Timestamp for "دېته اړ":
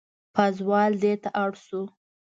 1.03-1.51